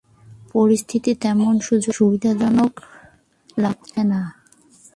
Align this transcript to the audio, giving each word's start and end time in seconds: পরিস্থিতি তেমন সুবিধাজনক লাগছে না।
পরিস্থিতি 0.53 1.11
তেমন 1.15 1.53
সুবিধাজনক 1.91 2.73
লাগছে 3.57 4.01
না। 4.03 4.21